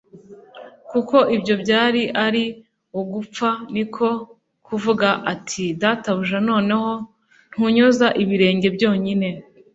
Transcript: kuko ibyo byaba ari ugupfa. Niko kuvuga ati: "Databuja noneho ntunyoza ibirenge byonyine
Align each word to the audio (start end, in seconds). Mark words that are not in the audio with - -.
kuko 0.91 1.15
ibyo 1.35 1.53
byaba 1.61 2.01
ari 2.25 2.43
ugupfa. 2.99 3.49
Niko 3.73 4.07
kuvuga 4.67 5.07
ati: 5.33 5.63
"Databuja 5.81 6.39
noneho 6.49 6.91
ntunyoza 7.51 8.07
ibirenge 8.23 8.67
byonyine 8.75 9.29